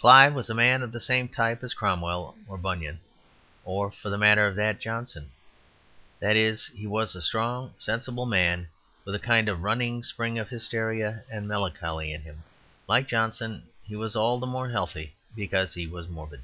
Clive 0.00 0.32
was 0.32 0.48
a 0.48 0.54
man 0.54 0.82
of 0.82 0.90
the 0.90 0.98
same 1.00 1.28
type 1.28 1.62
as 1.62 1.74
Cromwell 1.74 2.34
or 2.48 2.56
Bunyan, 2.56 2.98
or, 3.62 3.90
for 3.90 4.08
the 4.08 4.16
matter 4.16 4.46
of 4.46 4.56
that, 4.56 4.80
Johnson 4.80 5.30
that 6.18 6.34
is, 6.34 6.68
he 6.68 6.86
was 6.86 7.14
a 7.14 7.20
strong, 7.20 7.74
sensible 7.78 8.24
man 8.24 8.68
with 9.04 9.14
a 9.14 9.18
kind 9.18 9.50
of 9.50 9.62
running 9.62 10.02
spring 10.02 10.38
of 10.38 10.48
hysteria 10.48 11.24
and 11.30 11.46
melancholy 11.46 12.10
in 12.10 12.22
him. 12.22 12.42
Like 12.88 13.06
Johnson, 13.06 13.64
he 13.84 13.96
was 13.96 14.16
all 14.16 14.38
the 14.38 14.46
more 14.46 14.70
healthy 14.70 15.12
because 15.36 15.74
he 15.74 15.86
was 15.86 16.08
morbid. 16.08 16.40